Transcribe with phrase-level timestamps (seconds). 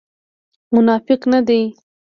[0.73, 1.61] منافق نه دی.